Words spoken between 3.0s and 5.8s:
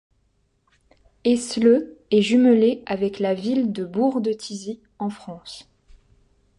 la ville de Bourg-de-Thizy en France.